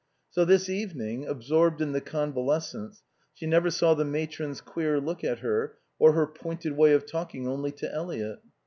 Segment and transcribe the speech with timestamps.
[0.31, 3.03] So this evening, absorbed in the convalescents,
[3.35, 7.47] she never saw the matron's queer look at her or her pointed way of talking
[7.47, 8.39] only to Eliot.